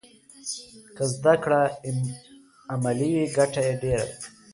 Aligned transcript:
که 0.95 1.03
زده 1.13 1.33
کړه 1.43 1.61
عملي 2.73 3.09
وي 3.15 3.25
ګټه 3.37 3.61
یې 3.67 3.73
ډېره 3.81 4.05
ده. 4.11 4.17